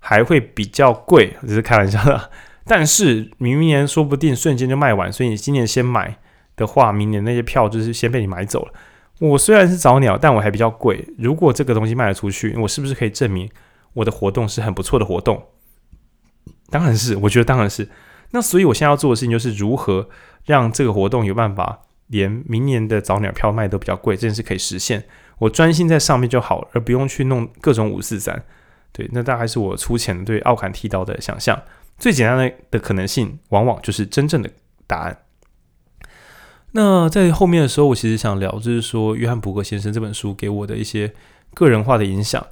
[0.00, 2.32] 还会比较贵，只是开玩笑的。
[2.64, 6.16] 但是明年说不定瞬间就卖完，所以你今年先买
[6.56, 8.72] 的话，明年那些票就是先被你买走了。
[9.20, 11.06] 我虽然是早鸟，但我还比较贵。
[11.16, 13.48] 如果这个东西卖得出去，我是不是可以证明
[13.92, 15.40] 我的活动是很不错的活动？
[16.70, 17.88] 当然是，我觉得当然是。
[18.32, 20.08] 那所以我现在要做的事情就是如何
[20.44, 25.04] 让这个活动有办法连明年的早鸟票卖都比较贵，这件事可以实现。
[25.38, 28.44] 我专心在上面就好，而不用去弄各种五四三。
[28.92, 31.60] 对，那大概是我粗浅对奥坎剃刀的想象。
[31.98, 34.50] 最简单的的可能性，往往就是真正的
[34.86, 35.18] 答案。
[36.72, 41.12] 那在后面的时候，我其实想聊，就是说约翰伯格先生这本书给我的一些
[41.54, 42.44] 个人化的影响。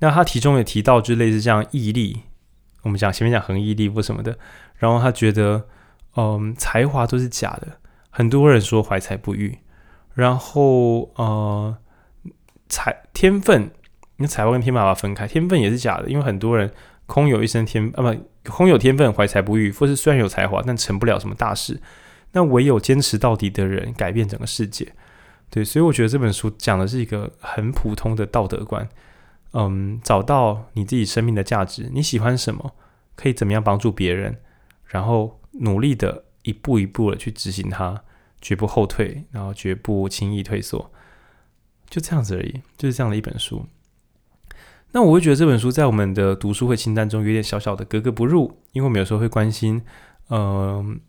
[0.00, 2.22] 那他其中也提到，就类似这样毅力，
[2.82, 4.36] 我们讲前面讲恒毅力或什么的。
[4.76, 5.66] 然后他觉得，
[6.16, 7.79] 嗯，才华都是假的，
[8.10, 9.58] 很多人说怀才不遇。
[10.12, 11.76] 然后，呃，
[12.68, 13.70] 才天分，
[14.16, 16.70] 你才华跟天分把分开，天分也是假的，因为很多人
[17.06, 21.80] 空有一身天，啊不，空有天分怀才不遇，或是虽然有才华，但成不了什么大事。
[22.32, 24.92] 那唯有坚持到底的人改变整个世界，
[25.48, 28.88] 对，所以我觉得这本书讲的是一个很普通的道德观，
[29.52, 32.72] 嗯，找到你自己生命的价值，你喜欢什么，
[33.16, 34.36] 可以怎么样帮助别人，
[34.86, 38.02] 然后努力的一步一步的去执行它，
[38.40, 40.90] 绝不后退，然后绝不轻易退缩，
[41.88, 43.66] 就这样子而已，就是这样的一本书。
[44.92, 49.82] 那我会觉得这本书在我们的读书会清单中有点小小的格格不入，因为我们有时候会关心，
[50.30, 51.00] 嗯、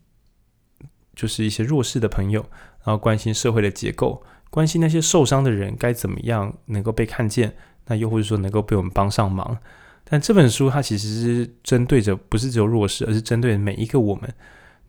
[1.16, 2.42] 就是一些弱势的朋友，
[2.84, 9.58] 然后关心社会的结构，关心那些受伤的人该怎么样能够被看见，那又或者说能够被我们帮上忙。
[10.04, 14.32] 但这本书它其实是针对着不是只有弱势，而是针对每一个我们。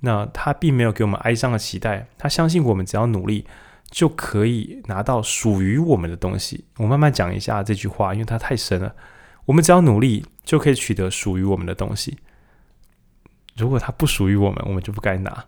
[0.03, 3.45] 那他并没有给我们哀伤的期待，他相信我们只要努力。
[3.91, 6.65] 就可以拿到属于我们的东西。
[6.77, 8.95] 我慢慢讲一下这句话，因为它太深了。
[9.45, 12.17] 我们只要努力，就可以取得属于我们的东西。
[13.55, 15.45] 如果它不属于我们，我们就不该拿。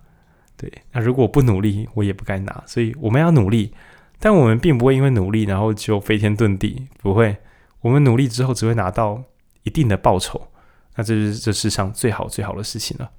[0.55, 2.63] 对，那如果不努力，我也不该拿。
[2.67, 3.73] 所以我们要努力，
[4.19, 6.87] 但我们并不会因为努力，然后就飞天遁地。
[7.01, 7.35] 不会，
[7.81, 9.23] 我们努力之后只会拿到
[9.63, 10.49] 一定的报酬。
[10.97, 13.09] 那这是这世上最好最好的事情了。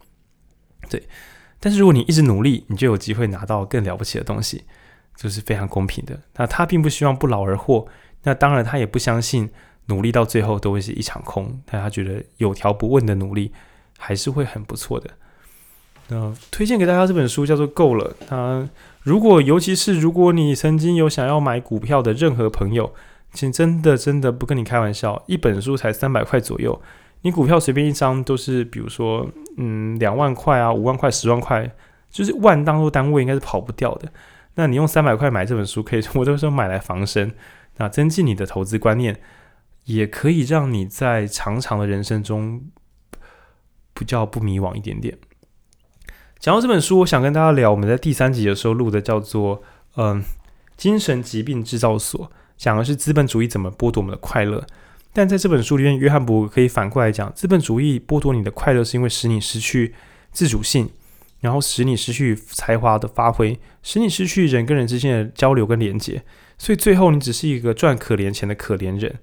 [0.91, 1.03] 对，
[1.61, 4.65] 但是如果你一直努力，你就有机会拿到更了不起的东西。
[5.19, 6.21] 就是非常公平的。
[6.37, 7.89] 那他并不希望不劳而获，
[8.25, 9.49] 那当然他也不相信
[9.87, 11.59] 努力到最后都会是一场空。
[11.65, 13.51] 但他觉得有条不紊的努力
[13.97, 15.09] 还是会很不错的。
[16.09, 18.15] 那推荐给大家这本书叫做《够了》。
[18.29, 18.69] 他
[19.05, 22.93] 如果尤其是如果你曾经有想要买股票的任何朋友，
[23.33, 26.79] 请真的真的不跟你开玩笑，一本书才三百块左右，
[27.23, 31.71] 你股票随便一张都是，比如说嗯两万块啊、五万块、十万块，
[32.11, 34.13] 就是万当做单位应该是跑不掉的。
[34.55, 37.35] 那你用三百块买这本书，可以 我都说买来防身，
[37.77, 39.21] 那增进你的投资观念，
[39.85, 42.63] 也可以让你在长长的人生中
[43.93, 45.19] 比较不迷惘一点点。
[46.39, 49.63] 讲到这本书，我想跟大家聊我们在第三集的时候录的，叫做
[49.97, 50.23] “嗯，
[50.77, 54.67] 精神疾病制造所”，讲的是资本主义怎么剥夺我们的快乐。
[55.17, 59.95] 但在这本书里面，约翰伯格可以反过来讲，资本主义剥夺你的快乐，是因为使你失去
[60.31, 60.91] 自主性。
[61.41, 66.23] 然后使你失去才华的发挥，使你失去人跟人之间的交流跟连接，
[66.57, 69.17] 所以最后你只是一个赚可怜钱的可怜人。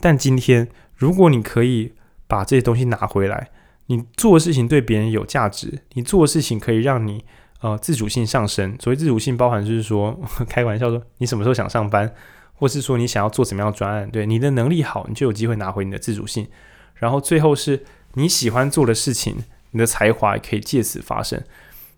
[0.00, 1.92] 但今天，如果你可以
[2.28, 3.50] 把这些东西拿回来，
[3.86, 7.24] 你做的事情对别人有价值，你做的事情可以让你
[7.60, 8.76] 呃自主性上升。
[8.80, 12.10] 所谓自主性，包含就是说开玩笑说你什么时候想上班，
[12.56, 16.46] 或是说你想要做什么样的专案，对你的能力好，你就有机会拿回你的自主性。
[16.94, 19.36] 然后最后是你喜欢做的事情。
[19.72, 21.38] 你的才华也可以借此发生，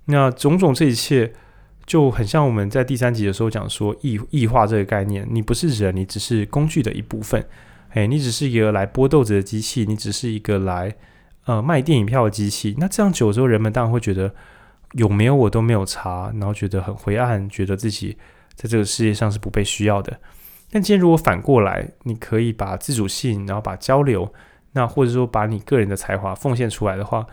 [0.06, 1.32] 那种种这一切
[1.86, 7.46] 就很像我们在第三集的时候讲说异异化这个概念，你不是人，你只是工具的一部分，
[7.90, 10.92] 诶，你只是一个来剥豆子的机器，你只是一个来
[11.44, 12.74] 呃卖电影票的机器。
[12.78, 14.34] 那这样久之后，人们当然会觉得
[14.94, 18.16] 有没有我都没有差，然后觉得很灰暗，觉得自己
[18.56, 20.18] 在这个世界上是不被需要的。
[20.70, 24.32] 但今天如果反过来，你可以把自主性，然后把交流，
[24.72, 27.26] 那或者说把你个人的才华奉献出来的话。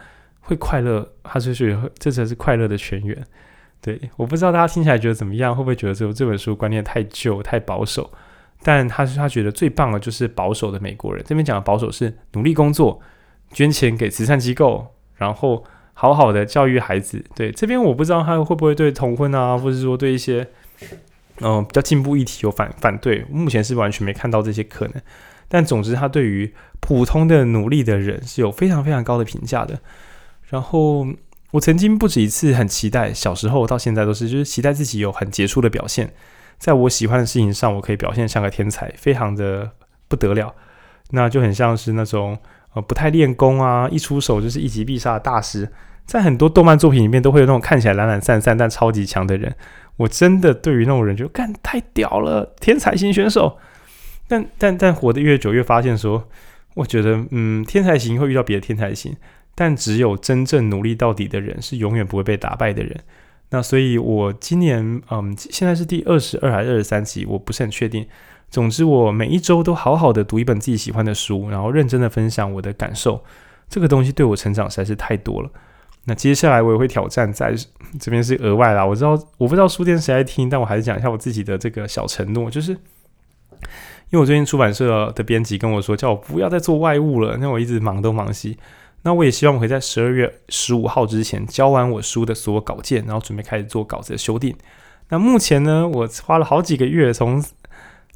[0.48, 3.26] 会快乐，他就是这才是快乐的泉源。
[3.82, 8.12] 对，我不知道大家听起来觉得怎么样，会不会觉得这这本书观念太旧、太保守？
[8.62, 11.24] 但他是他觉得最棒的就是保守的美国人。
[11.26, 13.02] 这边讲的保守是努力工作、
[13.54, 15.64] 捐钱给慈善机构，然后
[15.96, 17.26] 好好的教育孩子。
[17.34, 20.48] 对，这边我不知道他会不会对同婚啊，或者说对一些
[21.42, 23.26] 嗯、比较进步议题有反反对。
[23.30, 24.96] 目前是完全没看到这些可能。
[25.48, 29.80] 但总之，他对于普通的努力的人是有非常非常高的评价的。
[30.50, 31.06] 然后
[31.52, 36.12] 我曾经不止一次很期待，小时候到现在都是，就是期待自己有很杰出的表现，
[36.58, 39.72] 在我喜欢的事情上，我可以表现像个天才，非常的
[40.08, 40.54] 不得了。
[41.12, 42.38] 那就很像是那种
[42.74, 45.70] 呃不太练功啊，一出手就是一击必杀的大师。
[46.06, 49.56] 在很多动漫作品里面，都会有那种看起来懒懒散散但超级强的人。
[49.98, 53.58] 我真的对于那种人就干太屌了，天才型选手。
[54.28, 56.28] 但但但活得越久，越发现说，
[56.74, 59.16] 我觉得嗯，天才型会遇到别的天才型。
[59.58, 63.00] 但只有真正努力到底的人是永远不会被打败的人。
[63.52, 68.06] 那所以，我今年嗯，现在是第二十二还是二十三集，我不是很确定。
[68.50, 73.24] 总之，我每一周都好好的读一本自己喜欢的书，然后认真的分享我的感受。
[73.70, 75.50] 这个东西对我成长实在是太多了。
[76.06, 77.54] 那接下来我也会挑战，在
[78.00, 78.86] 这边是额外啦。
[78.86, 82.80] 我知道我不知道书店谁爱听，但我还是讲一下我自己的这个小承诺，就是因
[84.12, 88.58] 为我最近出版社的编辑跟我说，叫我不要再做外务了，那我一直忙东忙西。
[89.02, 94.56] 那我也希望我可以在十二月十五号之前交完我书的所有稿件，然后准备开始做稿子的修订。
[95.10, 97.44] 那目前呢，我花了好几个月，从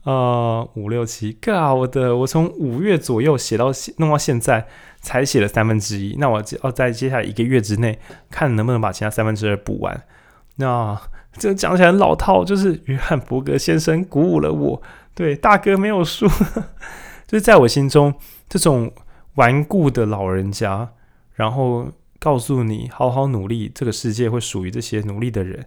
[0.04, 4.68] 呃五六七，God，我的我从五月左右写到弄到现在，
[5.02, 6.16] 才写了三分之一。
[6.18, 10.04] 那我要在接下来一个月之内，看能不能把其他三分之二补完。
[10.56, 11.00] 那
[11.34, 14.82] 这个讲起来老套，就是约翰伯格先生鼓舞了我。
[15.14, 16.28] 对，大哥没有输，
[17.28, 18.14] 就是在我心中
[18.48, 18.92] 这种。
[19.36, 20.90] 顽固的老人家，
[21.36, 21.88] 然后
[22.20, 25.66] 告诉你好好努力，这个世界会属于这些努力的人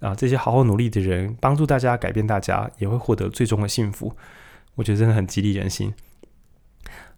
[0.00, 4.14] 啊，这些好好努力的人帮助大家改变大家，也会获得最终的幸福。
[4.74, 5.94] 我觉得真的很激励人心。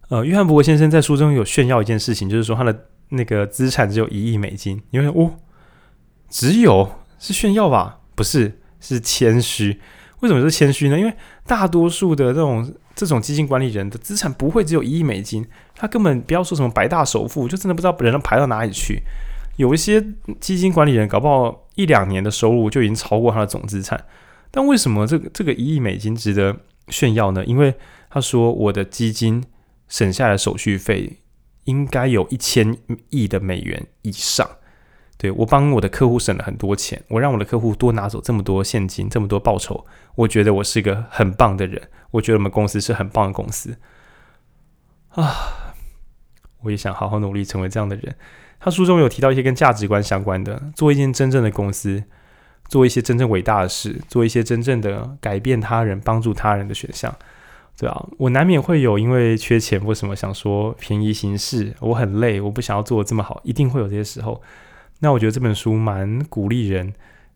[0.09, 4.81] 呃，约翰伯格先生在书中有炫耀一件事情，就是说他的那个资产只有一亿美金。
[4.91, 5.33] 因为哦，
[6.29, 6.89] 只有
[7.19, 7.99] 是炫耀吧？
[8.15, 9.81] 不是，是谦虚。
[10.21, 10.97] 为什么是谦虚呢？
[10.97, 11.13] 因为
[11.45, 15.45] 大多数的这种这种基金管理人的资产不会只有一亿美金，
[15.75, 19.01] 他根本不要说什么白大首富，就真的不知道人能排到哪里去。
[19.57, 20.01] 有一些
[20.39, 24.01] 基金管理人搞不好一两年的收入就已经超过他的总资产。
[24.51, 26.55] 但为什么这个这个一亿美金值得
[26.87, 27.43] 炫耀呢？
[27.45, 27.73] 因为
[28.09, 29.43] 他说我的基金。
[29.87, 31.19] 省下的手续费
[31.65, 32.77] 应该有一千
[33.09, 34.49] 亿的美元以上。
[35.17, 39.85] 对，我帮我的客户省了很多钱，我让我的客户多拿走这么多现金，这么多报酬。
[40.13, 43.77] 我觉得我是一个很棒的人，我觉得我们公司是很棒的公司
[45.09, 45.73] 啊！
[46.61, 48.15] 我也想好好努力成为这样的人。
[48.59, 52.03] 他书中有提到一些跟价值观相关的，做一间真正的公司，
[52.67, 57.15] 做一些真正伟大的事，做一些真正的改变他人、帮助他人的选项。
[57.79, 64.41] 对啊，我难免会有因为缺钱或什么想说便宜行事，我很累，我不想要做的这么好，一定会有这些时候。
[64.99, 66.91] 那我觉得这本书蛮鼓励人，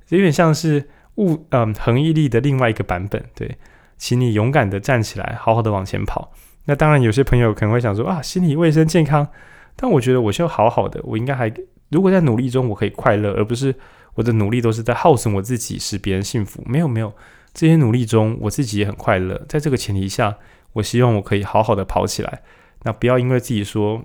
[0.09, 3.23] 有点像是物嗯恒毅力的另外一个版本。
[3.35, 3.55] 对，
[3.99, 6.33] 请你勇敢的站起来，好好的往前跑。
[6.65, 9.27] 那当然，有些朋友可能会想说啊，心理卫生健康，
[9.75, 11.53] 但我觉得我就好好的，我应该还
[11.89, 13.75] 如果在努力中我可以快乐，而不是
[14.15, 16.63] 我的努力都是在耗损我自己，使别人幸福。
[16.65, 17.13] 没有没有。
[17.53, 19.45] 这些努力中，我自己也很快乐。
[19.49, 20.37] 在这个前提下，
[20.73, 22.41] 我希望我可以好好的跑起来。
[22.83, 24.03] 那不要因为自己说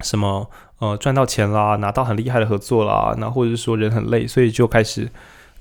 [0.00, 5.10] 什么呃赚到钱啦，拿到很厉害的合作啦，那或者是说人很累，所以就开始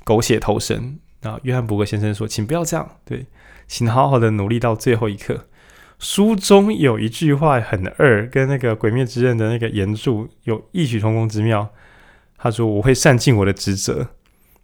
[0.03, 0.97] 狗血投生。
[1.21, 3.27] 那约翰伯格先生说：“请不要这样，对，
[3.67, 5.47] 请好好的努力到最后一刻。”
[5.99, 11.69] 书中有一句话很二，跟那个《鬼灭之刃》的那个原著有异曲同工之妙。
[12.37, 14.07] 他说：“我会善尽我的职责。”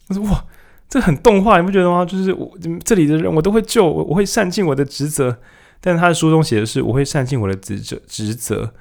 [0.10, 0.45] 我说：“哇。”
[0.89, 2.05] 这很动画，你不觉得吗？
[2.05, 5.38] 就是我这里的人，我都会救，我会善尽我的职责。
[5.81, 8.73] 但是他的书中写的是，我会善尽我的职责，职责，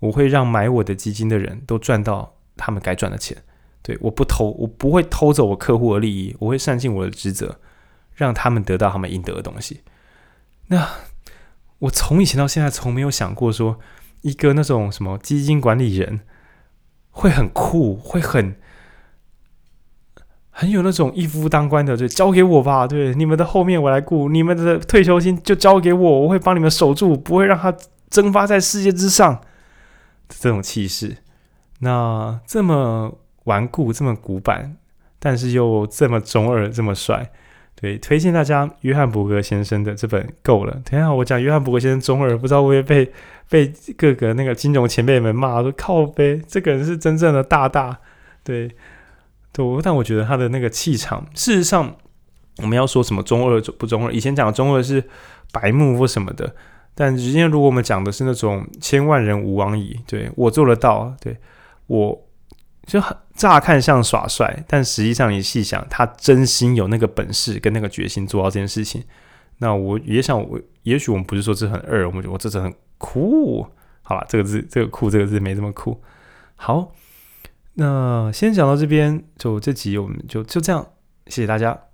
[0.00, 3.36] 我会让买我的基金的人都赚到他们该赚的钱。
[3.80, 7.58] 对，我不偷，我不会偷走我客户的利益，我会善尽我的职责，
[8.14, 9.80] 让他们得到他们应得的东西。
[10.66, 10.88] 那
[11.78, 13.78] 我从以前到现在，从没有想过说，
[14.22, 16.20] 一个那种什么基金管理人
[17.12, 18.56] 会很酷，会很。
[20.62, 22.86] 很有那种一夫当关的，就交给我吧。
[22.86, 27.74] 对，你们的后面我来顾，你们的退休金就交给我，我会帮你们守住，不会让它
[28.08, 29.40] 蒸发在世界之上。
[30.28, 31.16] 这种气势，
[31.80, 34.76] 那这么顽固，这么古板，
[35.18, 37.32] 但是又这么中二，这么帅。
[37.74, 40.80] 对，推荐大家约翰伯格先生的这本够了。
[40.88, 43.12] 等一下我讲约翰伯格先生中二，不知道会不会被
[43.50, 47.98] 被各个那个金融前辈们骂说靠北，这个人是真正的大大。
[48.44, 48.70] 对。
[49.52, 51.94] 对，但我觉得他的那个气场，事实上，
[52.56, 54.12] 我们要说什么中二不中二？
[54.12, 55.04] 以前讲的中二是
[55.52, 56.54] 白目或什么的，
[56.94, 61.36] 但今天如果我们讲的是那种千万人吾往矣，对，我做得到，对，
[61.86, 62.26] 我
[62.86, 69.04] 就很乍看像耍帅，但实际上你细想，他真心有那个本事跟那个决心做到这件事情。
[69.58, 73.66] 那我也想，我也许我们不是说这很二，我们觉得我这是很酷。
[74.02, 76.02] 好了，这个字，这个酷，这个字没这么酷。
[76.56, 76.90] 好。
[77.74, 80.86] 那先讲到这边，就这集我们就就这样，
[81.26, 81.91] 谢谢大家。